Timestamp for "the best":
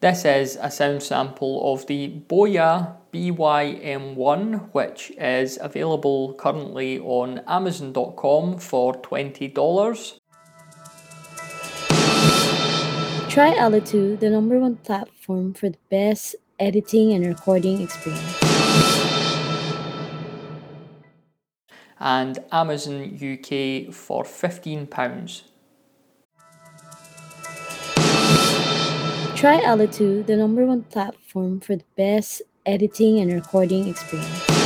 15.68-16.34, 31.74-32.42